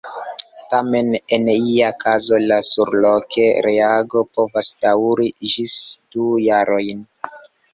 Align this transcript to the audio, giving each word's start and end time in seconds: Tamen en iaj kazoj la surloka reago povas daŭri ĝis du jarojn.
Tamen 0.73 1.11
en 1.35 1.43
iaj 1.51 1.91
kazoj 2.03 2.39
la 2.53 2.57
surloka 2.69 3.45
reago 3.67 4.25
povas 4.39 4.73
daŭri 4.87 5.29
ĝis 5.53 5.77
du 6.17 6.33
jarojn. 6.49 7.07